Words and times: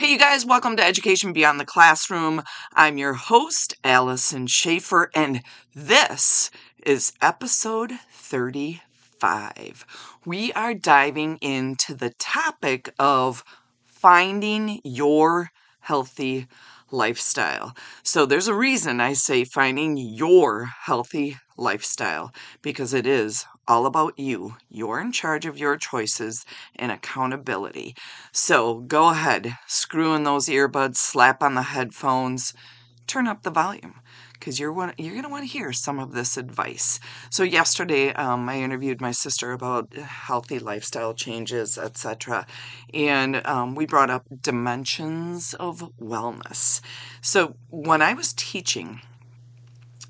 Hey, 0.00 0.12
you 0.12 0.18
guys, 0.18 0.46
welcome 0.46 0.78
to 0.78 0.82
Education 0.82 1.34
Beyond 1.34 1.60
the 1.60 1.66
Classroom. 1.66 2.40
I'm 2.72 2.96
your 2.96 3.12
host, 3.12 3.74
Allison 3.84 4.46
Schaefer, 4.46 5.10
and 5.14 5.42
this 5.74 6.50
is 6.86 7.12
episode 7.20 7.92
35. 8.10 9.84
We 10.24 10.54
are 10.54 10.72
diving 10.72 11.36
into 11.42 11.94
the 11.94 12.14
topic 12.18 12.94
of 12.98 13.44
finding 13.84 14.80
your 14.84 15.50
healthy 15.80 16.46
lifestyle. 16.90 17.76
So, 18.02 18.24
there's 18.24 18.48
a 18.48 18.54
reason 18.54 19.02
I 19.02 19.12
say 19.12 19.44
finding 19.44 19.98
your 19.98 20.64
healthy 20.64 21.36
lifestyle 21.58 22.32
because 22.62 22.94
it 22.94 23.06
is 23.06 23.44
all 23.70 23.86
about 23.86 24.18
you. 24.18 24.56
You're 24.68 25.00
in 25.00 25.12
charge 25.12 25.46
of 25.46 25.56
your 25.56 25.76
choices 25.76 26.44
and 26.74 26.90
accountability. 26.90 27.94
So 28.32 28.80
go 28.80 29.10
ahead, 29.10 29.56
screw 29.68 30.12
in 30.14 30.24
those 30.24 30.48
earbuds, 30.48 30.96
slap 30.96 31.40
on 31.40 31.54
the 31.54 31.62
headphones, 31.62 32.52
turn 33.06 33.28
up 33.28 33.44
the 33.44 33.50
volume 33.50 33.94
because 34.32 34.58
you're 34.58 34.72
you're 34.98 35.12
going 35.12 35.22
to 35.22 35.28
want 35.28 35.44
to 35.44 35.52
hear 35.52 35.72
some 35.72 36.00
of 36.00 36.12
this 36.12 36.36
advice. 36.36 36.98
So 37.30 37.44
yesterday, 37.44 38.12
um, 38.14 38.48
I 38.48 38.60
interviewed 38.60 39.00
my 39.00 39.12
sister 39.12 39.52
about 39.52 39.94
healthy 39.94 40.58
lifestyle 40.58 41.14
changes, 41.14 41.78
etc., 41.78 42.46
and 42.92 43.46
um, 43.46 43.76
we 43.76 43.86
brought 43.86 44.10
up 44.10 44.26
dimensions 44.42 45.54
of 45.54 45.92
wellness. 46.00 46.80
So 47.20 47.54
when 47.68 48.02
I 48.02 48.14
was 48.14 48.32
teaching 48.32 49.02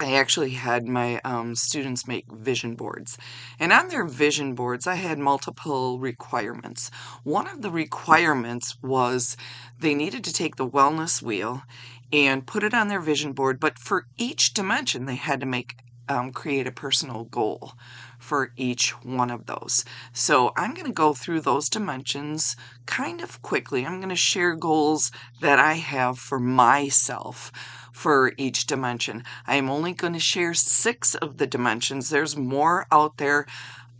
I 0.00 0.14
actually 0.14 0.52
had 0.52 0.88
my 0.88 1.20
um, 1.24 1.54
students 1.54 2.08
make 2.08 2.24
vision 2.32 2.74
boards. 2.74 3.18
And 3.58 3.70
on 3.70 3.88
their 3.88 4.06
vision 4.06 4.54
boards, 4.54 4.86
I 4.86 4.94
had 4.94 5.18
multiple 5.18 5.98
requirements. 5.98 6.90
One 7.22 7.46
of 7.46 7.60
the 7.60 7.70
requirements 7.70 8.78
was 8.82 9.36
they 9.78 9.94
needed 9.94 10.24
to 10.24 10.32
take 10.32 10.56
the 10.56 10.66
wellness 10.66 11.20
wheel 11.20 11.64
and 12.12 12.46
put 12.46 12.64
it 12.64 12.72
on 12.72 12.88
their 12.88 13.00
vision 13.00 13.32
board, 13.32 13.60
but 13.60 13.78
for 13.78 14.06
each 14.16 14.54
dimension, 14.54 15.04
they 15.04 15.16
had 15.16 15.38
to 15.40 15.46
make 15.46 15.76
um, 16.08 16.32
create 16.32 16.66
a 16.66 16.72
personal 16.72 17.24
goal 17.24 17.74
for 18.18 18.52
each 18.56 18.90
one 19.04 19.30
of 19.30 19.46
those. 19.46 19.84
So 20.12 20.52
I'm 20.56 20.74
going 20.74 20.86
to 20.86 20.92
go 20.92 21.14
through 21.14 21.42
those 21.42 21.68
dimensions 21.68 22.56
kind 22.86 23.20
of 23.20 23.42
quickly. 23.42 23.86
I'm 23.86 23.98
going 23.98 24.08
to 24.08 24.16
share 24.16 24.56
goals 24.56 25.12
that 25.40 25.58
I 25.58 25.74
have 25.74 26.18
for 26.18 26.40
myself 26.40 27.52
for 28.00 28.32
each 28.38 28.64
dimension. 28.64 29.22
I 29.46 29.56
am 29.56 29.68
only 29.68 29.92
going 29.92 30.14
to 30.14 30.18
share 30.18 30.54
six 30.54 31.14
of 31.16 31.36
the 31.36 31.46
dimensions. 31.46 32.08
There's 32.08 32.34
more 32.34 32.86
out 32.90 33.18
there. 33.18 33.44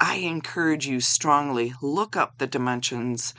I 0.00 0.14
encourage 0.14 0.86
you 0.86 1.00
strongly 1.00 1.74
look 1.82 2.16
up 2.16 2.38
the 2.38 2.46
dimensions 2.46 3.34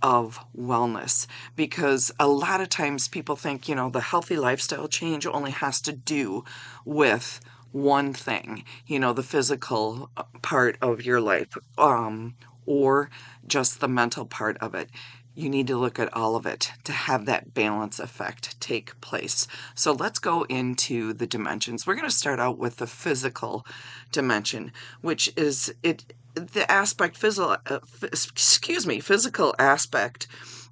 of 0.00 0.40
wellness 0.56 1.26
because 1.54 2.12
a 2.18 2.28
lot 2.28 2.62
of 2.62 2.70
times 2.70 3.08
people 3.08 3.36
think, 3.36 3.68
you 3.68 3.74
know, 3.74 3.90
the 3.90 4.00
healthy 4.00 4.38
lifestyle 4.38 4.88
change 4.88 5.26
only 5.26 5.50
has 5.50 5.82
to 5.82 5.92
do 5.92 6.44
with 6.86 7.38
one 7.72 8.14
thing, 8.14 8.64
you 8.86 8.98
know, 8.98 9.12
the 9.12 9.22
physical 9.22 10.08
uh, 10.16 10.22
part 10.40 10.78
of 10.80 11.04
your 11.04 11.20
life 11.20 11.58
um, 11.76 12.36
or 12.64 13.10
just 13.46 13.80
the 13.80 13.88
mental 13.88 14.24
part 14.24 14.56
of 14.62 14.74
it 14.74 14.88
you 15.36 15.50
need 15.50 15.66
to 15.66 15.76
look 15.76 15.98
at 15.98 16.12
all 16.16 16.34
of 16.34 16.46
it 16.46 16.72
to 16.84 16.92
have 16.92 17.26
that 17.26 17.52
balance 17.54 18.00
effect 18.00 18.58
take 18.60 18.98
place. 19.00 19.46
So 19.74 19.92
let's 19.92 20.18
go 20.18 20.44
into 20.44 21.12
the 21.12 21.26
dimensions. 21.26 21.86
We're 21.86 21.94
going 21.94 22.08
to 22.08 22.14
start 22.14 22.40
out 22.40 22.58
with 22.58 22.78
the 22.78 22.86
physical 22.86 23.66
dimension, 24.10 24.72
which 25.02 25.30
is 25.36 25.72
it 25.82 26.14
the 26.34 26.70
aspect 26.70 27.16
physical 27.16 27.56
uh, 27.66 27.78
excuse 28.02 28.86
me, 28.86 29.00
physical 29.00 29.54
aspect 29.58 30.26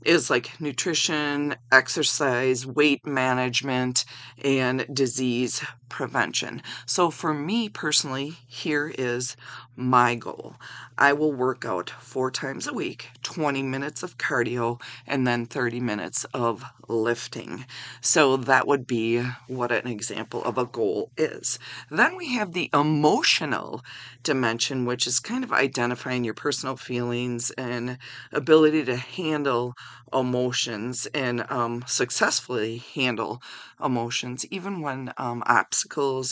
is 0.05 0.31
like 0.31 0.61
nutrition, 0.61 1.57
exercise, 1.73 2.67
weight 2.67 3.07
management, 3.07 4.05
and 4.43 4.87
disease 4.93 5.65
prevention. 5.89 6.63
So, 6.87 7.11
for 7.11 7.33
me 7.35 7.69
personally, 7.69 8.39
here 8.47 8.93
is 8.99 9.37
my 9.77 10.15
goal. 10.15 10.57
I 10.99 11.13
will 11.13 11.33
work 11.33 11.65
out 11.65 11.91
four 11.91 12.31
times 12.31 12.67
a 12.67 12.73
week, 12.73 13.09
20 13.23 13.63
minutes 13.63 14.03
of 14.03 14.19
cardio, 14.19 14.81
and 15.07 15.27
then 15.27 15.47
30 15.47 15.81
minutes 15.81 16.25
of 16.35 16.65
lifting. 16.89 17.65
So, 18.01 18.37
that 18.37 18.67
would 18.67 18.87
be 18.87 19.23
what 19.49 19.73
an 19.73 19.87
example 19.87 20.43
of 20.45 20.59
a 20.59 20.67
goal 20.67 21.11
is. 21.17 21.59
Then 21.91 22.17
we 22.17 22.35
have 22.35 22.53
the 22.53 22.71
emotional 22.73 23.83
dimension, 24.23 24.85
which 24.85 25.07
is 25.07 25.19
kind 25.21 25.45
of 25.45 25.53
identifying 25.53 26.25
your 26.25 26.35
personal 26.35 26.77
feelings 26.77 27.51
and 27.53 27.99
ability 28.33 28.85
to 28.85 28.97
handle 28.97 29.75
emotions 30.13 31.07
and 31.15 31.45
um, 31.51 31.83
successfully 31.87 32.79
handle 32.95 33.43
emotions, 33.85 34.47
even 34.51 34.81
when 34.81 35.13
um, 35.17 35.43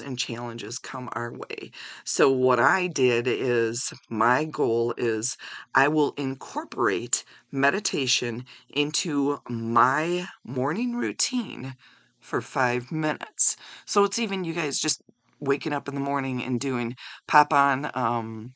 and 0.00 0.18
challenges 0.18 0.78
come 0.78 1.08
our 1.12 1.32
way. 1.32 1.70
So, 2.04 2.30
what 2.30 2.58
I 2.60 2.86
did 2.86 3.26
is 3.26 3.92
my 4.08 4.44
goal 4.44 4.94
is 4.96 5.36
I 5.74 5.88
will 5.88 6.12
incorporate 6.16 7.24
meditation 7.50 8.44
into 8.70 9.40
my 9.48 10.28
morning 10.44 10.94
routine 10.94 11.76
for 12.20 12.40
five 12.40 12.90
minutes. 12.92 13.56
So, 13.84 14.04
it's 14.04 14.18
even 14.18 14.44
you 14.44 14.52
guys 14.54 14.78
just 14.78 15.02
waking 15.40 15.72
up 15.72 15.88
in 15.88 15.94
the 15.94 16.00
morning 16.00 16.42
and 16.42 16.60
doing 16.60 16.96
pop 17.26 17.52
on 17.52 17.90
um, 17.94 18.54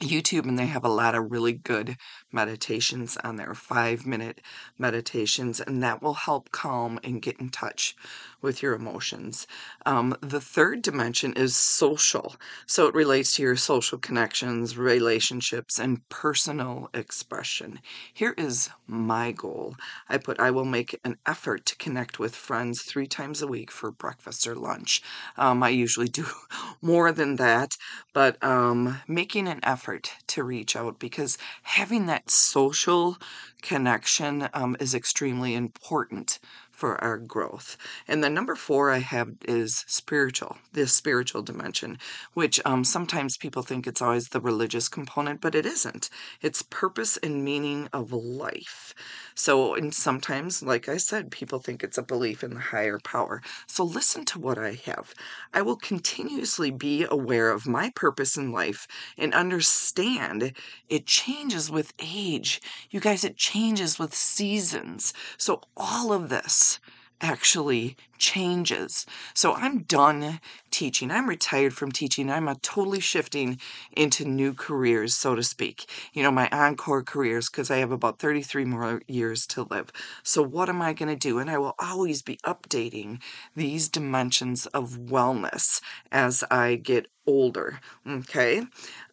YouTube 0.00 0.46
and 0.48 0.58
they 0.58 0.66
have 0.66 0.84
a 0.84 0.88
lot 0.88 1.14
of 1.14 1.30
really 1.30 1.52
good 1.52 1.96
meditations 2.34 3.16
on 3.18 3.36
there, 3.36 3.54
five 3.54 4.04
minute 4.04 4.40
meditations, 4.78 5.60
and 5.60 5.82
that 5.82 6.02
will 6.02 6.14
help 6.14 6.50
calm 6.50 6.98
and 7.04 7.22
get 7.22 7.40
in 7.40 7.48
touch 7.48 7.96
with 8.42 8.62
your 8.62 8.74
emotions. 8.74 9.46
Um, 9.86 10.14
the 10.20 10.40
third 10.40 10.82
dimension 10.82 11.32
is 11.32 11.56
social. 11.56 12.36
So 12.66 12.86
it 12.86 12.94
relates 12.94 13.32
to 13.36 13.42
your 13.42 13.56
social 13.56 13.96
connections, 13.96 14.76
relationships, 14.76 15.78
and 15.78 16.06
personal 16.10 16.90
expression. 16.92 17.80
Here 18.12 18.34
is 18.36 18.68
my 18.86 19.32
goal. 19.32 19.76
I 20.10 20.18
put, 20.18 20.38
I 20.38 20.50
will 20.50 20.66
make 20.66 21.00
an 21.04 21.16
effort 21.24 21.64
to 21.66 21.76
connect 21.76 22.18
with 22.18 22.36
friends 22.36 22.82
three 22.82 23.06
times 23.06 23.40
a 23.40 23.46
week 23.46 23.70
for 23.70 23.90
breakfast 23.90 24.46
or 24.46 24.54
lunch. 24.54 25.02
Um, 25.38 25.62
I 25.62 25.70
usually 25.70 26.08
do 26.08 26.26
more 26.82 27.12
than 27.12 27.36
that, 27.36 27.76
but 28.12 28.42
um, 28.44 29.00
making 29.08 29.48
an 29.48 29.60
effort 29.62 30.12
to 30.28 30.44
reach 30.44 30.76
out 30.76 30.98
because 30.98 31.38
having 31.62 32.06
that 32.06 32.23
social 32.26 33.18
connection 33.62 34.48
um, 34.54 34.76
is 34.80 34.94
extremely 34.94 35.54
important 35.54 36.38
for 36.74 37.02
our 37.02 37.16
growth. 37.16 37.76
And 38.08 38.22
the 38.22 38.28
number 38.28 38.56
four 38.56 38.90
I 38.90 38.98
have 38.98 39.30
is 39.46 39.84
spiritual, 39.86 40.58
the 40.72 40.86
spiritual 40.86 41.42
dimension, 41.42 41.98
which 42.34 42.60
um, 42.64 42.84
sometimes 42.84 43.36
people 43.36 43.62
think 43.62 43.86
it's 43.86 44.02
always 44.02 44.28
the 44.28 44.40
religious 44.40 44.88
component, 44.88 45.40
but 45.40 45.54
it 45.54 45.64
isn't. 45.64 46.10
It's 46.42 46.62
purpose 46.62 47.16
and 47.18 47.44
meaning 47.44 47.88
of 47.92 48.12
life. 48.12 48.94
So, 49.36 49.74
and 49.74 49.94
sometimes, 49.94 50.62
like 50.62 50.88
I 50.88 50.96
said, 50.96 51.30
people 51.30 51.58
think 51.58 51.82
it's 51.82 51.98
a 51.98 52.02
belief 52.02 52.42
in 52.44 52.54
the 52.54 52.60
higher 52.60 52.98
power. 52.98 53.42
So, 53.66 53.84
listen 53.84 54.24
to 54.26 54.38
what 54.38 54.58
I 54.58 54.72
have. 54.84 55.14
I 55.52 55.62
will 55.62 55.76
continuously 55.76 56.70
be 56.70 57.06
aware 57.08 57.50
of 57.50 57.66
my 57.66 57.90
purpose 57.94 58.36
in 58.36 58.52
life 58.52 58.86
and 59.16 59.32
understand 59.34 60.52
it 60.88 61.06
changes 61.06 61.70
with 61.70 61.92
age. 61.98 62.60
You 62.90 63.00
guys, 63.00 63.24
it 63.24 63.36
changes 63.36 63.98
with 63.98 64.14
seasons. 64.14 65.12
So, 65.36 65.62
all 65.76 66.12
of 66.12 66.28
this 66.28 66.73
actually 67.20 67.96
changes. 68.18 69.06
So 69.34 69.54
I'm 69.54 69.82
done 69.82 70.40
teaching. 70.70 71.10
I'm 71.10 71.28
retired 71.28 71.74
from 71.74 71.92
teaching. 71.92 72.30
I'm 72.30 72.48
a 72.48 72.56
totally 72.56 73.00
shifting 73.00 73.58
into 73.92 74.24
new 74.24 74.54
careers, 74.54 75.14
so 75.14 75.34
to 75.34 75.42
speak. 75.42 75.88
You 76.12 76.22
know, 76.22 76.30
my 76.30 76.48
encore 76.50 77.02
careers 77.02 77.48
because 77.48 77.70
I 77.70 77.78
have 77.78 77.92
about 77.92 78.18
33 78.18 78.64
more 78.64 79.02
years 79.08 79.46
to 79.48 79.62
live. 79.62 79.90
So 80.22 80.42
what 80.42 80.68
am 80.68 80.82
I 80.82 80.92
going 80.92 81.08
to 81.08 81.16
do? 81.16 81.38
And 81.38 81.50
I 81.50 81.58
will 81.58 81.74
always 81.78 82.22
be 82.22 82.38
updating 82.44 83.20
these 83.54 83.88
dimensions 83.88 84.66
of 84.66 84.98
wellness 84.98 85.80
as 86.10 86.44
I 86.50 86.76
get 86.76 87.06
older. 87.26 87.80
Okay. 88.06 88.62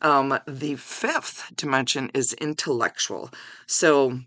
Um, 0.01 0.37
the 0.47 0.75
fifth 0.75 1.55
dimension 1.55 2.11
is 2.13 2.33
intellectual. 2.33 3.31
So 3.67 4.19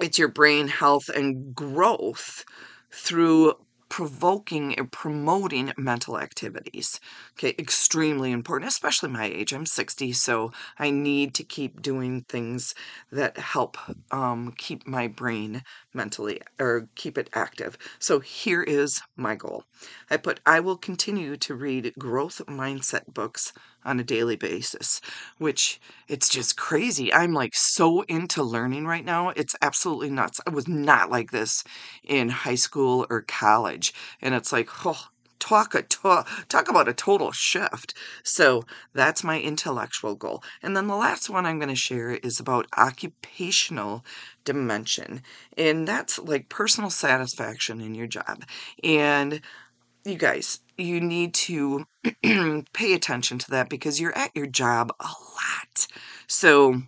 it's 0.00 0.18
your 0.18 0.28
brain 0.28 0.68
health 0.68 1.08
and 1.08 1.54
growth 1.54 2.44
through 2.90 3.54
provoking 3.88 4.74
and 4.74 4.92
promoting 4.92 5.72
mental 5.76 6.18
activities. 6.18 7.00
Okay, 7.32 7.54
extremely 7.58 8.32
important, 8.32 8.70
especially 8.70 9.08
my 9.08 9.24
age. 9.24 9.52
I'm 9.52 9.64
60, 9.66 10.12
so 10.12 10.52
I 10.78 10.90
need 10.90 11.34
to 11.34 11.42
keep 11.44 11.80
doing 11.80 12.22
things 12.28 12.74
that 13.10 13.38
help 13.38 13.78
um, 14.10 14.52
keep 14.58 14.86
my 14.86 15.08
brain 15.08 15.62
mentally 15.94 16.40
or 16.58 16.88
keep 16.94 17.16
it 17.16 17.30
active. 17.32 17.78
So 17.98 18.20
here 18.20 18.62
is 18.62 19.00
my 19.16 19.34
goal. 19.34 19.64
I 20.10 20.18
put 20.18 20.40
I 20.44 20.60
will 20.60 20.76
continue 20.76 21.36
to 21.38 21.54
read 21.54 21.94
growth 21.98 22.42
mindset 22.46 23.12
books 23.12 23.52
on 23.88 23.98
a 23.98 24.04
daily 24.04 24.36
basis, 24.36 25.00
which 25.38 25.80
it's 26.06 26.28
just 26.28 26.56
crazy. 26.56 27.12
I'm 27.12 27.32
like 27.32 27.54
so 27.54 28.02
into 28.02 28.42
learning 28.42 28.86
right 28.86 29.04
now. 29.04 29.30
It's 29.30 29.56
absolutely 29.62 30.10
nuts. 30.10 30.40
I 30.46 30.50
was 30.50 30.68
not 30.68 31.10
like 31.10 31.30
this 31.30 31.64
in 32.04 32.28
high 32.28 32.54
school 32.54 33.06
or 33.10 33.22
college. 33.22 33.92
And 34.20 34.34
it's 34.34 34.52
like, 34.52 34.68
oh, 34.86 35.08
talk 35.38 35.74
a 35.74 35.82
talk, 35.82 36.28
talk 36.48 36.68
about 36.68 36.88
a 36.88 36.94
total 36.94 37.32
shift. 37.32 37.94
So 38.22 38.64
that's 38.92 39.24
my 39.24 39.40
intellectual 39.40 40.14
goal. 40.14 40.42
And 40.62 40.76
then 40.76 40.86
the 40.86 40.96
last 40.96 41.30
one 41.30 41.46
I'm 41.46 41.58
going 41.58 41.68
to 41.68 41.76
share 41.76 42.10
is 42.10 42.40
about 42.40 42.66
occupational 42.76 44.04
dimension. 44.44 45.22
And 45.56 45.86
that's 45.86 46.18
like 46.18 46.48
personal 46.48 46.90
satisfaction 46.90 47.80
in 47.80 47.94
your 47.94 48.06
job. 48.06 48.44
And 48.82 49.40
you 50.08 50.16
guys, 50.16 50.60
you 50.76 51.00
need 51.00 51.34
to 51.34 51.84
pay 52.72 52.94
attention 52.94 53.38
to 53.38 53.50
that 53.50 53.68
because 53.68 54.00
you're 54.00 54.16
at 54.16 54.34
your 54.34 54.46
job 54.46 54.92
a 55.00 55.04
lot. 55.04 55.86
So 56.26 56.82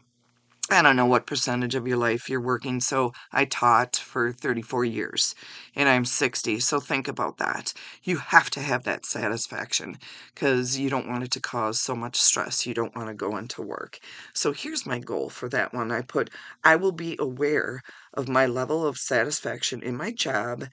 I 0.73 0.83
don't 0.83 0.95
know 0.95 1.07
what 1.07 1.27
percentage 1.27 1.75
of 1.75 1.89
your 1.89 1.97
life 1.97 2.31
you're 2.31 2.41
working. 2.41 2.81
So 2.81 3.13
I 3.33 3.45
taught 3.45 3.97
for 3.97 4.33
34 4.33 4.85
years 4.85 5.35
and 5.75 5.89
I'm 5.89 6.05
60. 6.05 6.61
So 6.61 6.79
think 6.79 7.09
about 7.09 7.39
that. 7.39 7.73
You 8.05 8.19
have 8.19 8.51
to 8.51 8.61
have 8.61 8.85
that 8.85 9.05
satisfaction 9.05 9.99
because 10.33 10.79
you 10.79 10.89
don't 10.89 11.09
want 11.09 11.25
it 11.25 11.33
to 11.33 11.41
cause 11.41 11.81
so 11.81 11.97
much 11.97 12.21
stress. 12.21 12.67
You 12.67 12.75
don't 12.75 12.95
want 12.95 13.09
to 13.09 13.15
go 13.15 13.37
into 13.37 13.63
work. 13.63 13.99
So 14.33 14.53
here's 14.53 14.87
my 14.87 15.01
goal 15.01 15.29
for 15.29 15.49
that 15.49 15.75
one. 15.75 15.91
I 15.91 16.03
put, 16.03 16.31
I 16.63 16.77
will 16.77 16.93
be 16.93 17.17
aware 17.19 17.83
of 18.15 18.29
my 18.29 18.47
level 18.47 18.87
of 18.87 18.97
satisfaction 18.97 19.83
in 19.83 19.97
my 19.97 20.13
job 20.13 20.67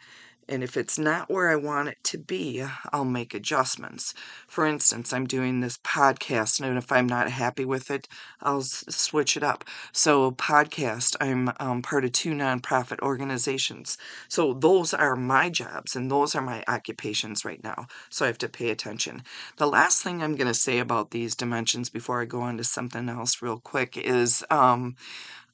and 0.50 0.64
if 0.64 0.78
it's 0.78 0.98
not 1.00 1.30
where 1.30 1.50
I 1.50 1.56
want 1.56 1.90
it 1.90 1.98
to 2.06 2.18
be, 2.18 2.64
I'll 2.94 3.06
make 3.06 3.34
adjustments. 3.34 4.14
For 4.48 4.66
instance, 4.66 5.14
I'm 5.14 5.26
doing 5.28 5.60
this 5.60 5.78
podcast, 5.80 6.62
and 6.62 6.78
if 6.78 6.92
I'm 6.92 7.08
not 7.08 7.30
happy 7.30 7.66
with 7.66 7.92
it, 7.92 8.08
I'll 8.42 8.60
s- 8.62 8.84
switch 8.90 9.38
it 9.38 9.44
up. 9.44 9.64
So, 9.92 10.32
podcast, 10.32 11.16
I'm 11.22 11.52
um, 11.60 11.82
part 11.82 12.06
of 12.06 12.12
two 12.14 12.32
nonprofit 12.34 13.00
organizations. 13.02 13.98
So, 14.30 14.54
those 14.54 14.94
are 14.94 15.16
my 15.16 15.50
jobs 15.50 15.96
and 15.96 16.10
those 16.10 16.36
are 16.36 16.42
my 16.42 16.64
occupations 16.68 17.46
right 17.46 17.64
now. 17.64 17.88
So, 18.10 18.26
I 18.26 18.28
have 18.28 18.38
to 18.40 18.50
pay 18.50 18.70
attention. 18.70 19.24
The 19.58 19.68
last 19.68 20.02
thing 20.04 20.22
I'm 20.24 20.36
going 20.36 20.48
to 20.48 20.54
say 20.54 20.80
about 20.80 21.12
these 21.12 21.36
dimensions 21.36 21.90
before 21.90 22.22
I 22.22 22.26
go 22.26 22.42
on 22.42 22.58
to 22.58 22.64
something 22.64 23.10
else 23.10 23.42
real 23.42 23.60
quick 23.60 23.98
is 23.98 24.44
um, 24.50 24.96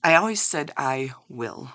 I 0.04 0.16
always 0.16 0.42
said 0.42 0.72
I 0.78 1.14
will. 1.30 1.72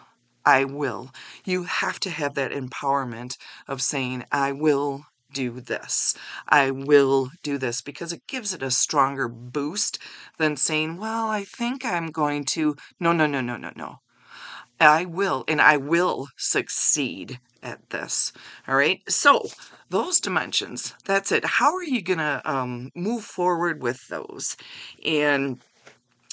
I 0.49 0.65
will. 0.65 1.11
You 1.45 1.65
have 1.65 2.00
to 2.00 2.11
have 2.11 2.33
that 2.35 2.53
empowerment 2.53 3.37
of 3.67 3.83
saying, 3.83 4.25
I 4.33 4.53
will 4.53 5.05
do 5.33 5.61
this. 5.61 6.15
I 6.49 6.71
will 6.71 7.31
do 7.43 7.59
this 7.59 7.83
because 7.83 8.12
it 8.15 8.27
gives 8.27 8.55
it 8.55 8.62
a 8.62 8.71
stronger 8.71 9.29
boost 9.29 9.99
than 10.39 10.56
saying, 10.56 10.97
well, 10.97 11.29
I 11.29 11.45
think 11.45 11.85
I'm 11.85 12.06
going 12.06 12.45
to. 12.56 12.77
No, 12.99 13.12
no, 13.12 13.27
no, 13.27 13.43
no, 13.43 13.56
no, 13.56 13.73
no. 13.77 13.97
I 14.81 15.05
will, 15.05 15.45
and 15.49 15.61
I 15.61 15.77
will 15.77 16.29
succeed 16.37 17.41
at 17.62 17.91
this. 17.91 18.33
All 18.67 18.77
right. 18.77 19.00
So, 19.09 19.49
those 19.91 20.21
dimensions, 20.21 20.95
that's 21.05 21.33
it. 21.33 21.45
How 21.45 21.75
are 21.75 21.85
you 21.85 22.03
going 22.03 22.19
to 22.19 22.41
um, 22.45 22.91
move 22.95 23.25
forward 23.25 23.83
with 23.83 24.06
those? 24.09 24.56
And 25.05 25.61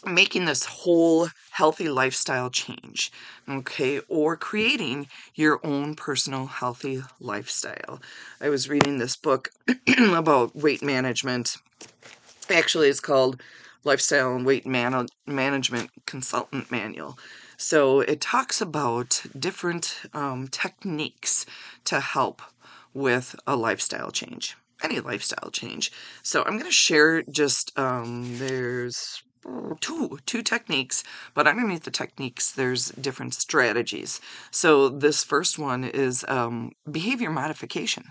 making 0.06 0.46
this 0.46 0.66
whole 0.66 1.30
healthy 1.52 1.90
lifestyle 1.90 2.50
change, 2.50 3.12
okay, 3.50 4.00
or 4.08 4.36
creating 4.38 5.08
your 5.34 5.60
own 5.66 5.96
personal 5.96 6.46
healthy 6.46 7.02
lifestyle. 7.20 8.02
I 8.42 8.50
was 8.50 8.70
reading 8.70 8.98
this 8.98 9.16
book 9.16 9.50
about 9.98 10.56
weight 10.56 10.84
management. 10.84 11.58
Actually, 12.50 12.90
it's 12.90 13.00
called 13.00 13.42
Lifestyle 13.84 14.36
and 14.36 14.46
Weight 14.46 14.66
Man- 14.66 15.08
Management 15.26 15.92
Consultant 16.06 16.72
Manual. 16.72 17.18
So 17.58 18.02
it 18.02 18.20
talks 18.20 18.62
about 18.62 19.24
different 19.38 19.96
um, 20.14 20.48
techniques 20.50 21.46
to 21.86 22.00
help 22.00 22.42
with 22.94 23.36
a 23.46 23.56
lifestyle 23.56 24.12
change, 24.12 24.58
any 24.84 25.00
lifestyle 25.00 25.52
change. 25.52 25.92
So 26.24 26.44
I'm 26.44 26.58
going 26.58 26.66
to 26.66 26.72
share 26.72 27.22
just 27.24 27.78
um, 27.78 28.38
there's 28.38 29.24
two 29.82 30.18
two 30.26 30.42
techniques 30.42 31.04
but 31.34 31.48
underneath 31.48 31.84
the 31.84 31.92
techniques 31.92 32.52
there's 32.52 32.90
different 32.92 33.34
strategies. 33.34 34.20
So 34.52 34.90
this 34.90 35.24
first 35.24 35.60
one 35.60 35.84
is 35.84 36.26
um, 36.28 36.72
behavior 36.90 37.30
modification 37.30 38.06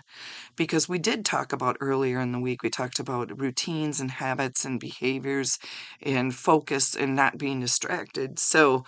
because 0.57 0.89
we 0.89 0.99
did 0.99 1.25
talk 1.25 1.53
about 1.53 1.77
earlier 1.81 2.21
in 2.21 2.33
the 2.33 2.41
week 2.41 2.63
we 2.63 2.71
talked 2.71 2.99
about 2.99 3.41
routines 3.41 4.01
and 4.01 4.11
habits 4.11 4.65
and 4.65 4.81
behaviors 4.81 5.59
and 6.03 6.35
focus 6.35 6.95
and 6.97 7.15
not 7.17 7.39
being 7.39 7.61
distracted. 7.61 8.39
So 8.39 8.85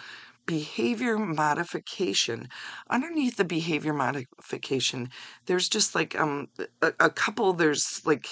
behavior 0.46 1.18
modification 1.18 2.48
underneath 2.88 3.36
the 3.36 3.44
behavior 3.44 3.92
modification 3.92 5.10
there's 5.46 5.68
just 5.68 5.94
like 5.94 6.18
um 6.18 6.46
a, 6.82 6.92
a 7.00 7.10
couple 7.10 7.52
there's 7.52 8.00
like 8.04 8.28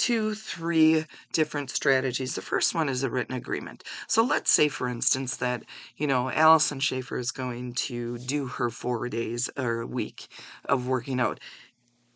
two, 0.00 0.34
three 0.34 1.04
different 1.30 1.68
strategies. 1.68 2.34
The 2.34 2.40
first 2.40 2.74
one 2.74 2.88
is 2.88 3.02
a 3.02 3.10
written 3.10 3.34
agreement. 3.34 3.84
So 4.08 4.24
let's 4.24 4.50
say, 4.50 4.68
for 4.68 4.88
instance, 4.88 5.36
that, 5.36 5.62
you 5.98 6.06
know, 6.06 6.30
Allison 6.30 6.80
Schaefer 6.80 7.18
is 7.18 7.30
going 7.30 7.74
to 7.74 8.16
do 8.16 8.46
her 8.46 8.70
four 8.70 9.10
days 9.10 9.50
or 9.58 9.82
a 9.82 9.86
week 9.86 10.28
of 10.64 10.88
working 10.88 11.20
out. 11.20 11.38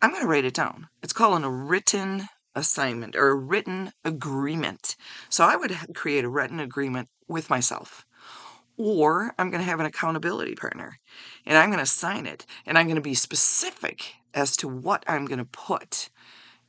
I'm 0.01 0.09
going 0.09 0.23
to 0.23 0.27
write 0.27 0.45
it 0.45 0.55
down. 0.55 0.87
It's 1.03 1.13
called 1.13 1.43
a 1.43 1.49
written 1.49 2.27
assignment 2.55 3.15
or 3.15 3.27
a 3.27 3.35
written 3.35 3.91
agreement. 4.03 4.95
So 5.29 5.43
I 5.43 5.55
would 5.55 5.77
create 5.93 6.25
a 6.25 6.29
written 6.29 6.59
agreement 6.59 7.07
with 7.27 7.51
myself. 7.51 8.03
Or 8.77 9.31
I'm 9.37 9.51
going 9.51 9.63
to 9.63 9.69
have 9.69 9.79
an 9.79 9.85
accountability 9.85 10.55
partner 10.55 10.97
and 11.45 11.55
I'm 11.55 11.69
going 11.69 11.85
to 11.85 11.85
sign 11.85 12.25
it 12.25 12.47
and 12.65 12.79
I'm 12.79 12.87
going 12.87 12.95
to 12.95 13.01
be 13.01 13.13
specific 13.13 14.15
as 14.33 14.57
to 14.57 14.67
what 14.67 15.03
I'm 15.07 15.25
going 15.25 15.37
to 15.37 15.45
put 15.45 16.09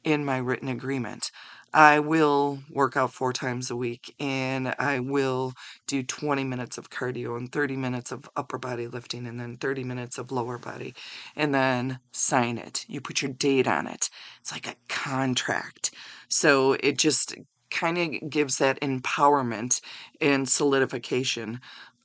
in 0.06 0.24
my 0.24 0.38
written 0.38 0.68
agreement. 0.68 1.32
I 1.74 1.98
will 2.00 2.60
work 2.70 2.96
out 2.96 3.12
four 3.12 3.34
times 3.34 3.70
a 3.70 3.76
week 3.76 4.14
and 4.20 4.74
I 4.78 5.00
will 5.00 5.52
do 5.86 6.02
20 6.02 6.44
minutes 6.44 6.78
of 6.78 6.90
cardio 6.90 7.36
and 7.36 7.52
30 7.52 7.76
minutes 7.76 8.12
of 8.12 8.30
upper 8.36 8.58
body 8.58 8.86
lifting 8.86 9.26
and 9.26 9.38
then 9.38 9.58
30 9.58 9.84
minutes 9.84 10.16
of 10.16 10.32
lower 10.32 10.58
body 10.58 10.94
and 11.36 11.54
then 11.54 11.98
sign 12.12 12.56
it. 12.56 12.86
You 12.88 13.02
put 13.02 13.20
your 13.20 13.32
date 13.32 13.68
on 13.68 13.86
it. 13.88 14.10
It's 14.40 14.52
like 14.52 14.68
a 14.68 14.76
contract. 14.88 15.92
So 16.28 16.74
it 16.74 16.98
just 16.98 17.34
kind 17.70 17.98
of 17.98 18.30
gives 18.30 18.58
that 18.58 18.80
empowerment 18.80 19.82
and 20.22 20.48
solidification 20.48 21.60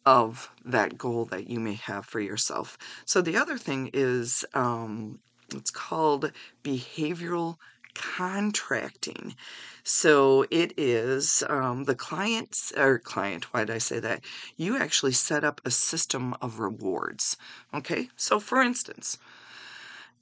of 0.06 0.52
that 0.66 0.98
goal 0.98 1.26
that 1.26 1.50
you 1.50 1.60
may 1.60 1.76
have 1.76 2.06
for 2.06 2.20
yourself. 2.20 2.78
So 3.06 3.22
the 3.22 3.38
other 3.38 3.58
thing 3.58 3.92
is 3.94 4.46
um, 4.56 5.20
it's 5.54 5.72
called 5.72 6.32
behavioral 6.64 7.58
contracting. 7.94 9.36
So 9.84 10.46
it 10.52 10.74
is 10.78 11.44
um, 11.50 11.86
the 11.86 11.96
client's 11.96 12.72
or 12.76 13.00
client. 13.00 13.54
Why 13.54 13.66
did 13.66 13.76
I 13.76 13.80
say 13.80 14.00
that? 14.00 14.22
You 14.58 14.78
actually 14.78 15.14
set 15.14 15.44
up 15.44 15.62
a 15.66 15.72
system 15.72 16.36
of 16.42 16.60
rewards. 16.60 17.38
Okay, 17.74 18.10
so 18.16 18.40
for 18.40 18.62
instance. 18.62 19.18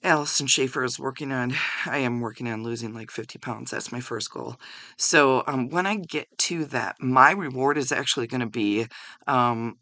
Allison 0.02 0.48
Schaefer 0.48 0.86
is 0.86 0.98
working 0.98 1.34
on, 1.34 1.54
I 1.86 1.98
am 1.98 2.22
working 2.22 2.48
on 2.48 2.64
losing 2.64 2.94
like 2.94 3.12
50 3.12 3.38
pounds. 3.40 3.72
That's 3.72 3.92
my 3.92 4.00
first 4.00 4.32
goal. 4.32 4.56
So 4.96 5.44
um, 5.46 5.68
when 5.68 5.86
I 5.86 5.98
get 5.98 6.30
to 6.38 6.64
that, 6.66 6.96
my 7.02 7.32
reward 7.32 7.78
is 7.78 7.92
actually 7.92 8.28
going 8.28 8.40
to 8.40 8.48
be 8.48 8.88
um, 9.28 9.78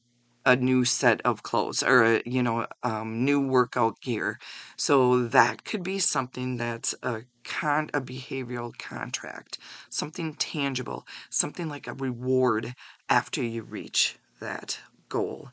a 0.47 0.55
new 0.55 0.85
set 0.85 1.21
of 1.23 1.43
clothes 1.43 1.83
or 1.83 2.03
a, 2.03 2.21
you 2.25 2.41
know 2.41 2.65
um, 2.81 3.25
new 3.25 3.45
workout 3.45 3.99
gear 3.99 4.39
so 4.77 5.27
that 5.27 5.65
could 5.65 5.83
be 5.83 5.99
something 5.99 6.55
that's 6.55 6.95
a 7.03 7.21
con 7.47 7.89
a 7.93 8.01
behavioral 8.01 8.77
contract 8.77 9.57
something 9.89 10.33
tangible 10.35 11.07
something 11.29 11.67
like 11.67 11.87
a 11.87 11.93
reward 11.93 12.75
after 13.09 13.41
you 13.41 13.63
reach 13.63 14.17
that 14.39 14.79
goal 15.09 15.49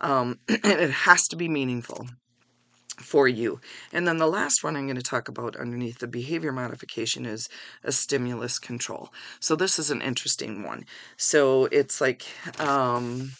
um, 0.00 0.38
it 0.48 0.90
has 0.90 1.26
to 1.26 1.36
be 1.36 1.48
meaningful 1.48 2.06
for 3.00 3.28
you. 3.28 3.60
And 3.92 4.08
then 4.08 4.18
the 4.18 4.26
last 4.26 4.64
one 4.64 4.76
I'm 4.76 4.86
going 4.86 4.96
to 4.96 5.02
talk 5.02 5.28
about 5.28 5.54
underneath 5.54 5.98
the 5.98 6.08
behavior 6.08 6.50
modification 6.50 7.26
is 7.26 7.48
a 7.84 7.92
stimulus 7.92 8.58
control. 8.58 9.12
So 9.38 9.54
this 9.54 9.78
is 9.78 9.92
an 9.92 10.02
interesting 10.02 10.64
one. 10.64 10.84
So 11.16 11.66
it's 11.66 12.00
like 12.00 12.26
um, 12.58 13.30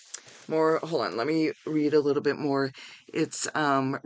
more 0.49 0.79
hold 0.83 1.03
on 1.03 1.17
let 1.17 1.27
me 1.27 1.53
read 1.67 1.95
a 1.95 2.01
little 2.01 2.23
bit 2.23 2.39
more 2.39 2.73
it's 3.07 3.47
um 3.55 3.99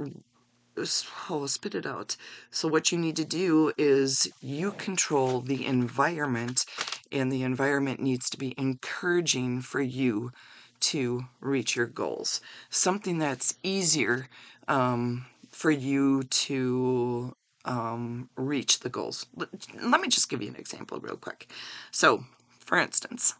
oh 1.30 1.46
spit 1.46 1.74
it 1.74 1.86
out 1.86 2.16
so 2.50 2.66
what 2.66 2.90
you 2.90 2.98
need 2.98 3.16
to 3.16 3.24
do 3.24 3.72
is 3.76 4.26
you 4.40 4.72
control 4.72 5.40
the 5.40 5.66
environment 5.66 6.64
and 7.10 7.30
the 7.30 7.42
environment 7.42 8.00
needs 8.00 8.30
to 8.30 8.38
be 8.38 8.54
encouraging 8.56 9.60
for 9.60 9.80
you 9.80 10.32
to 10.80 11.24
reach 11.40 11.76
your 11.76 11.86
goals 11.86 12.40
something 12.70 13.18
that's 13.18 13.54
easier 13.62 14.28
um, 14.68 15.26
for 15.50 15.70
you 15.70 16.22
to 16.24 17.34
um, 17.64 18.28
reach 18.36 18.80
the 18.80 18.88
goals. 18.88 19.26
Let 19.36 20.00
me 20.00 20.08
just 20.08 20.28
give 20.28 20.42
you 20.42 20.48
an 20.48 20.56
example 20.56 20.98
real 21.00 21.16
quick. 21.16 21.48
So, 21.90 22.24
for 22.58 22.78
instance, 22.78 23.34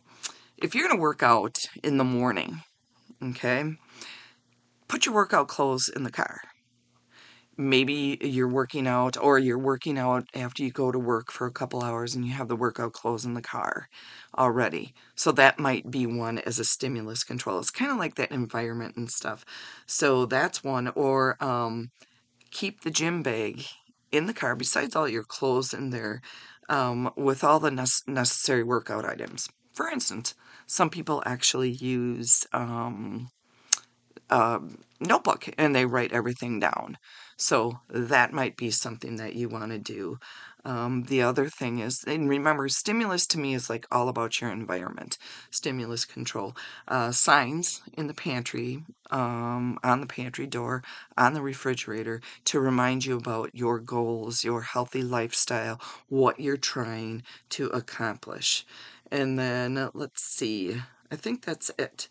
if 0.57 0.75
you're 0.75 0.87
going 0.87 0.97
to 0.97 1.03
work 1.03 1.23
out 1.23 1.59
in 1.83 1.97
the 1.97 2.05
morning, 2.05 2.63
okay, 3.23 3.75
put 4.89 5.07
your 5.07 5.15
workout 5.15 5.49
clothes 5.49 5.89
in 5.89 6.05
the 6.05 6.11
car 6.11 6.41
maybe 7.57 8.19
you're 8.21 8.49
working 8.49 8.87
out 8.87 9.17
or 9.17 9.39
you're 9.39 9.59
working 9.59 9.99
out 9.99 10.25
after 10.35 10.63
you 10.63 10.71
go 10.71 10.91
to 10.91 10.99
work 10.99 11.31
for 11.31 11.47
a 11.47 11.53
couple 11.53 11.83
hours 11.83 12.15
and 12.15 12.25
you 12.25 12.33
have 12.33 12.49
the 12.49 12.57
workout 12.57 12.93
clothes 12.93 13.25
in 13.25 13.35
the 13.35 13.43
car 13.43 13.89
already. 14.39 14.95
So 15.15 15.33
that 15.33 15.59
might 15.59 15.91
be 15.91 16.07
one 16.07 16.39
as 16.39 16.59
a 16.59 16.65
stimulus 16.65 17.25
control. 17.25 17.59
It's 17.59 17.71
kind 17.71 17.91
of 17.91 17.99
like 17.99 18.15
that 18.17 18.33
environment 18.33 18.97
and 18.97 19.11
stuff. 19.11 19.45
So 19.87 20.27
that's 20.27 20.65
one. 20.65 20.89
Or 20.89 21.37
um, 21.43 21.91
keep 22.51 22.83
the 22.83 22.91
gym 22.91 23.23
bag 23.23 23.65
in 24.11 24.27
the 24.27 24.35
car 24.35 24.57
besides 24.57 24.95
all 24.95 25.09
your 25.09 25.25
clothes 25.25 25.75
in 25.75 25.91
there 25.91 26.21
um, 26.69 27.11
with 27.17 27.45
all 27.45 27.61
the 27.61 27.71
ne- 27.71 28.13
necessary 28.13 28.63
workout 28.63 29.05
items. 29.05 29.49
For 29.75 29.89
instance, 29.89 30.35
some 30.67 30.91
people 30.91 31.23
actually 31.27 31.71
use 31.71 32.47
um, 32.53 33.31
a 34.33 34.61
notebook 35.01 35.49
and 35.59 35.75
they 35.75 35.85
write 35.87 36.13
everything 36.13 36.61
down. 36.61 36.99
So 37.37 37.81
that 37.89 38.33
might 38.33 38.57
be 38.57 38.71
something 38.71 39.17
that 39.17 39.35
you 39.35 39.49
want 39.49 39.73
to 39.73 39.79
do. 39.79 40.19
Um, 40.65 41.05
the 41.05 41.23
other 41.23 41.49
thing 41.49 41.81
is, 41.81 42.05
and 42.05 42.29
remember, 42.29 42.69
stimulus 42.69 43.27
to 43.29 43.39
me 43.39 43.53
is 43.55 43.69
like 43.69 43.85
all 43.91 44.09
about 44.09 44.41
your 44.41 44.51
environment, 44.53 45.19
stimulus 45.51 46.05
control. 46.05 46.55
Uh, 46.87 47.11
signs 47.11 47.83
in 47.95 48.07
the 48.07 48.15
pantry, 48.15 48.85
um, 49.11 49.79
on 49.83 50.01
the 50.01 50.07
pantry 50.07 50.47
door, 50.47 50.85
on 51.19 51.35
the 51.35 51.43
refrigerator 51.43 52.21
to 52.45 52.61
remind 52.61 53.05
you 53.05 53.17
about 53.17 53.51
your 53.55 53.81
goals, 53.81 54.45
your 54.45 54.63
healthy 54.63 55.03
lifestyle, 55.03 55.81
what 56.09 56.39
you're 56.39 56.57
trying 56.57 57.25
to 57.51 57.67
accomplish. 57.69 58.65
And 59.11 59.37
then 59.39 59.77
uh, 59.77 59.91
let's 59.95 60.23
see, 60.23 60.77
I 61.11 61.17
think 61.17 61.45
that's 61.45 61.71
it. 61.79 62.09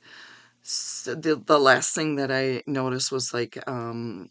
The, 0.64 1.42
the 1.44 1.60
last 1.60 1.96
thing 1.96 2.16
that 2.16 2.32
I 2.32 2.64
noticed 2.68 3.12
was 3.12 3.34
like 3.34 3.58
um, 3.68 4.30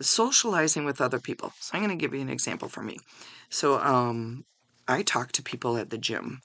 socializing 0.00 0.84
with 0.84 1.00
other 1.00 1.18
people. 1.20 1.52
So 1.60 1.76
I'm 1.76 1.84
going 1.84 1.96
to 1.96 2.00
give 2.00 2.14
you 2.14 2.20
an 2.20 2.28
example 2.28 2.68
for 2.68 2.82
me. 2.82 2.98
So 3.48 3.78
um, 3.78 4.44
I 4.86 5.02
talk 5.02 5.32
to 5.32 5.42
people 5.42 5.76
at 5.76 5.90
the 5.90 5.98
gym, 5.98 6.40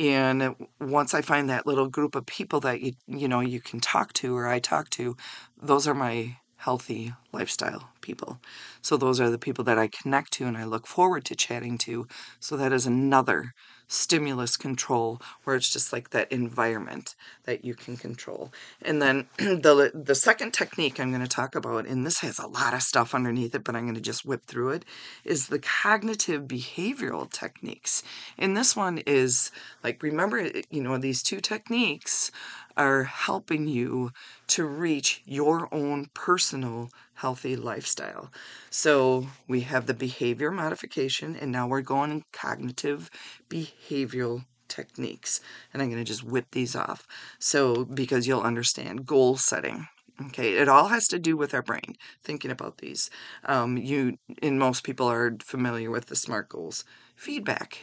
and 0.00 0.54
once 0.80 1.14
I 1.14 1.22
find 1.22 1.50
that 1.50 1.66
little 1.66 1.88
group 1.88 2.14
of 2.14 2.26
people 2.26 2.60
that 2.60 2.80
you 2.80 2.92
you 3.06 3.28
know 3.28 3.40
you 3.40 3.60
can 3.60 3.80
talk 3.80 4.12
to 4.14 4.36
or 4.36 4.48
I 4.48 4.58
talk 4.60 4.90
to, 4.90 5.16
those 5.60 5.86
are 5.86 5.94
my 5.94 6.36
healthy 6.68 7.14
lifestyle 7.32 7.88
people. 8.02 8.38
So 8.82 8.98
those 8.98 9.20
are 9.20 9.30
the 9.30 9.38
people 9.38 9.64
that 9.64 9.78
I 9.78 9.88
connect 9.88 10.34
to 10.34 10.44
and 10.44 10.54
I 10.54 10.64
look 10.64 10.86
forward 10.86 11.24
to 11.24 11.34
chatting 11.34 11.78
to. 11.78 12.06
So 12.40 12.58
that 12.58 12.74
is 12.74 12.84
another 12.84 13.54
stimulus 13.90 14.58
control 14.58 15.18
where 15.44 15.56
it's 15.56 15.72
just 15.72 15.94
like 15.94 16.10
that 16.10 16.30
environment 16.30 17.14
that 17.44 17.64
you 17.64 17.74
can 17.74 17.96
control. 17.96 18.52
And 18.82 19.00
then 19.00 19.28
the 19.38 19.90
the 19.94 20.14
second 20.14 20.52
technique 20.52 21.00
I'm 21.00 21.10
going 21.10 21.22
to 21.22 21.36
talk 21.40 21.54
about 21.54 21.86
and 21.86 22.04
this 22.04 22.20
has 22.20 22.38
a 22.38 22.46
lot 22.46 22.74
of 22.74 22.82
stuff 22.82 23.14
underneath 23.14 23.54
it 23.54 23.64
but 23.64 23.74
I'm 23.74 23.84
going 23.84 23.94
to 23.94 24.10
just 24.12 24.26
whip 24.26 24.44
through 24.44 24.70
it 24.72 24.84
is 25.24 25.46
the 25.46 25.58
cognitive 25.58 26.42
behavioral 26.42 27.32
techniques. 27.32 28.02
And 28.36 28.54
this 28.54 28.76
one 28.76 28.98
is 29.06 29.50
like 29.82 30.02
remember 30.02 30.50
you 30.70 30.82
know 30.82 30.98
these 30.98 31.22
two 31.22 31.40
techniques 31.40 32.30
are 32.78 33.04
helping 33.04 33.68
you 33.68 34.12
to 34.48 34.64
reach 34.64 35.22
your 35.26 35.68
own 35.74 36.06
personal 36.14 36.90
healthy 37.14 37.56
lifestyle. 37.56 38.30
So 38.70 39.28
we 39.46 39.60
have 39.62 39.86
the 39.86 39.94
behavior 39.94 40.50
modification, 40.50 41.36
and 41.36 41.52
now 41.52 41.66
we're 41.66 41.82
going 41.82 42.24
cognitive 42.32 43.10
behavioral 43.50 44.44
techniques. 44.68 45.40
And 45.72 45.82
I'm 45.82 45.88
going 45.90 46.02
to 46.02 46.04
just 46.04 46.24
whip 46.24 46.46
these 46.52 46.76
off. 46.76 47.06
So, 47.38 47.84
because 47.84 48.26
you'll 48.26 48.40
understand 48.42 49.06
goal 49.06 49.36
setting. 49.36 49.88
Okay, 50.26 50.54
it 50.54 50.68
all 50.68 50.88
has 50.88 51.06
to 51.08 51.18
do 51.18 51.36
with 51.36 51.54
our 51.54 51.62
brain. 51.62 51.94
Thinking 52.24 52.50
about 52.50 52.78
these, 52.78 53.08
um, 53.44 53.76
you 53.76 54.16
and 54.42 54.58
most 54.58 54.82
people 54.82 55.06
are 55.10 55.36
familiar 55.42 55.90
with 55.90 56.06
the 56.06 56.16
SMART 56.16 56.48
goals. 56.48 56.84
Feedback, 57.16 57.78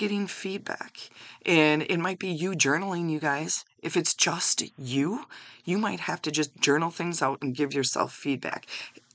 getting 0.00 0.26
feedback. 0.26 1.10
And 1.44 1.82
it 1.82 1.98
might 1.98 2.18
be 2.18 2.28
you 2.28 2.52
journaling, 2.52 3.10
you 3.10 3.20
guys. 3.20 3.66
If 3.82 3.98
it's 3.98 4.14
just 4.14 4.62
you, 4.78 5.26
you 5.66 5.76
might 5.76 6.00
have 6.00 6.22
to 6.22 6.30
just 6.30 6.58
journal 6.58 6.90
things 6.90 7.20
out 7.20 7.42
and 7.42 7.54
give 7.54 7.74
yourself 7.74 8.14
feedback. 8.14 8.66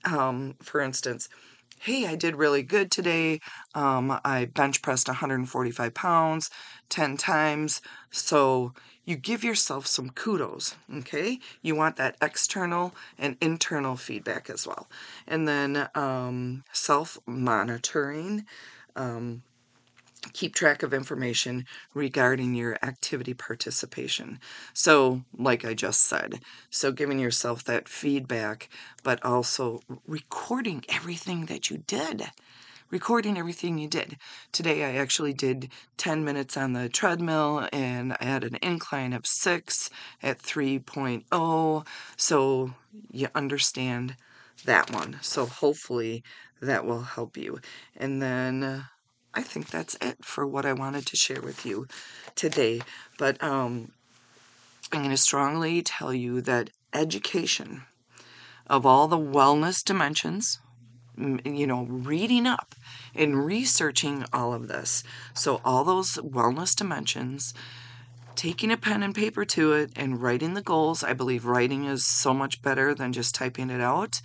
Um, 0.03 0.53
for 0.61 0.81
instance, 0.81 1.27
hey, 1.79 2.05
I 2.05 2.13
did 2.13 2.35
really 2.35 2.61
good 2.61 2.91
today. 2.91 3.41
Um, 3.73 4.19
I 4.23 4.45
bench 4.45 4.83
pressed 4.83 5.07
145 5.07 5.91
pounds 5.95 6.51
10 6.89 7.17
times. 7.17 7.81
So 8.11 8.73
you 9.05 9.15
give 9.15 9.43
yourself 9.43 9.87
some 9.87 10.11
kudos, 10.11 10.75
okay? 10.97 11.39
You 11.63 11.73
want 11.73 11.95
that 11.95 12.15
external 12.21 12.93
and 13.17 13.37
internal 13.41 13.95
feedback 13.95 14.51
as 14.51 14.67
well. 14.67 14.87
And 15.25 15.47
then 15.47 15.89
um, 15.95 16.63
self 16.71 17.17
monitoring. 17.25 18.45
Um, 18.95 19.41
keep 20.33 20.55
track 20.55 20.83
of 20.83 20.93
information 20.93 21.65
regarding 21.93 22.53
your 22.55 22.77
activity 22.83 23.33
participation. 23.33 24.39
So, 24.73 25.23
like 25.37 25.65
I 25.65 25.73
just 25.73 26.01
said, 26.01 26.41
so 26.69 26.91
giving 26.91 27.19
yourself 27.19 27.63
that 27.65 27.89
feedback, 27.89 28.69
but 29.03 29.23
also 29.23 29.81
recording 30.07 30.83
everything 30.89 31.45
that 31.45 31.69
you 31.69 31.83
did. 31.87 32.23
Recording 32.91 33.37
everything 33.37 33.77
you 33.77 33.87
did. 33.87 34.17
Today, 34.51 34.83
I 34.83 34.95
actually 34.95 35.33
did 35.33 35.69
10 35.97 36.23
minutes 36.23 36.55
on 36.55 36.73
the 36.73 36.87
treadmill 36.87 37.67
and 37.73 38.13
I 38.19 38.25
had 38.25 38.43
an 38.43 38.57
incline 38.61 39.13
of 39.13 39.25
6 39.25 39.89
at 40.21 40.39
3.0. 40.39 41.87
So, 42.15 42.73
you 43.11 43.27
understand 43.35 44.15
that 44.65 44.91
one. 44.91 45.17
So, 45.21 45.45
hopefully, 45.45 46.23
that 46.61 46.85
will 46.85 47.01
help 47.01 47.37
you. 47.37 47.59
And 47.97 48.21
then 48.21 48.85
I 49.35 49.41
think 49.41 49.69
that's 49.69 49.97
it 50.01 50.23
for 50.23 50.47
what 50.47 50.65
I 50.65 50.73
wanted 50.73 51.05
to 51.07 51.17
share 51.17 51.41
with 51.41 51.65
you 51.65 51.87
today. 52.35 52.81
But 53.17 53.41
um, 53.43 53.91
I'm 54.91 54.99
going 54.99 55.09
to 55.09 55.17
strongly 55.17 55.81
tell 55.81 56.13
you 56.13 56.41
that 56.41 56.69
education 56.93 57.83
of 58.67 58.85
all 58.85 59.07
the 59.07 59.17
wellness 59.17 59.83
dimensions, 59.83 60.59
you 61.17 61.67
know, 61.67 61.83
reading 61.83 62.47
up 62.47 62.75
and 63.13 63.45
researching 63.45 64.25
all 64.31 64.53
of 64.53 64.69
this. 64.69 65.03
So, 65.33 65.61
all 65.65 65.83
those 65.83 66.15
wellness 66.15 66.75
dimensions, 66.75 67.53
taking 68.35 68.71
a 68.71 68.77
pen 68.77 69.03
and 69.03 69.13
paper 69.13 69.45
to 69.45 69.73
it 69.73 69.91
and 69.95 70.21
writing 70.21 70.53
the 70.53 70.61
goals. 70.61 71.03
I 71.03 71.13
believe 71.13 71.45
writing 71.45 71.85
is 71.85 72.05
so 72.05 72.33
much 72.33 72.61
better 72.61 72.95
than 72.95 73.13
just 73.13 73.35
typing 73.35 73.69
it 73.69 73.81
out 73.81 74.21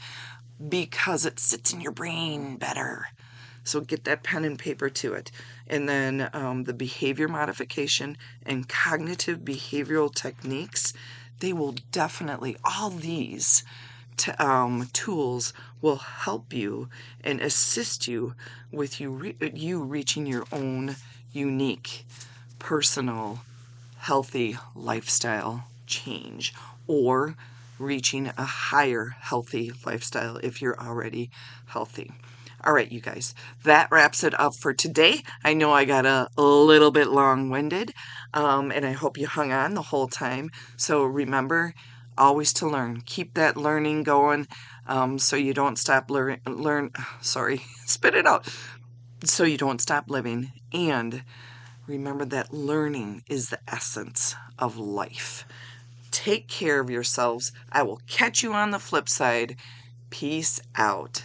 because 0.69 1.27
it 1.27 1.39
sits 1.41 1.73
in 1.73 1.81
your 1.81 1.93
brain 1.93 2.57
better. 2.57 3.07
So 3.71 3.81
get 3.81 4.03
that 4.03 4.25
pen 4.25 4.45
and 4.45 4.59
paper 4.59 4.91
to 4.91 5.13
it. 5.15 5.31
And 5.69 5.89
then 5.89 6.29
um, 6.33 6.65
the 6.65 6.75
behavior 6.75 7.29
modification 7.29 8.17
and 8.45 8.69
cognitive 8.69 9.45
behavioral 9.45 10.13
techniques, 10.13 10.93
they 11.39 11.53
will 11.53 11.77
definitely, 11.93 12.57
all 12.65 12.91
these 12.91 13.63
um, 14.41 14.89
tools 14.93 15.53
will 15.81 15.99
help 15.99 16.53
you 16.53 16.89
and 17.23 17.41
assist 17.41 18.09
you 18.09 18.35
with 18.73 19.01
you, 19.01 19.09
re- 19.11 19.53
you 19.55 19.85
reaching 19.85 20.27
your 20.27 20.47
own 20.51 20.97
unique, 21.33 22.05
personal, 22.59 23.39
healthy 23.99 24.59
lifestyle 24.75 25.69
change 25.87 26.53
or 26.89 27.37
reaching 27.79 28.33
a 28.37 28.45
higher 28.45 29.15
healthy 29.21 29.71
lifestyle 29.87 30.39
if 30.39 30.61
you're 30.61 30.81
already 30.81 31.31
healthy. 31.67 32.11
All 32.63 32.75
right, 32.75 32.93
you 32.93 33.01
guys, 33.01 33.35
that 33.65 33.89
wraps 33.91 34.23
it 34.23 34.39
up 34.39 34.55
for 34.55 34.75
today. 34.75 35.23
I 35.43 35.55
know 35.55 35.73
I 35.73 35.87
got 35.87 36.05
a, 36.05 36.29
little 36.37 36.91
bit 36.91 37.09
long 37.09 37.49
winded, 37.49 37.95
um, 38.35 38.71
and 38.71 38.85
I 38.85 38.93
hope 38.93 39.17
you 39.17 39.27
hung 39.27 39.51
on 39.51 39.73
the 39.73 39.81
whole 39.81 40.09
time. 40.09 40.51
So 40.77 41.05
remember, 41.05 41.73
always 42.19 42.53
to 42.55 42.69
learn. 42.69 43.01
Keep 43.07 43.33
that 43.35 43.57
learning 43.57 44.03
going 44.03 44.47
um, 44.87 45.19
so 45.19 45.37
you 45.37 45.55
don't 45.55 45.79
stop 45.79 46.11
learn. 46.11 46.39
learn 46.47 46.91
sorry, 47.23 47.63
spit 47.87 48.15
it 48.15 48.27
out. 48.27 48.47
So 49.25 49.45
you 49.45 49.57
don't 49.57 49.81
stop 49.81 50.11
living. 50.11 50.53
And 50.71 51.23
remember 51.87 52.27
that 52.27 52.53
learning 52.53 53.23
is 53.27 53.49
the 53.49 53.61
essence 53.69 54.35
of 54.59 54.77
life. 54.77 55.47
Take 56.11 56.47
care 56.47 56.79
of 56.81 56.91
yourselves. 56.91 57.53
I 57.73 57.85
will 57.85 58.03
catch 58.07 58.43
you 58.43 58.53
on 58.53 58.71
the 58.71 58.79
flip 58.79 59.09
side. 59.09 59.57
Peace 60.11 60.61
out. 60.77 61.19